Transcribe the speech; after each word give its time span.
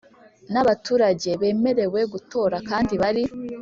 n 0.51 0.55
abaturage 0.63 1.29
bemerewe 1.41 2.01
gutora 2.13 2.57
kandi 2.69 2.93
bari 3.01 3.23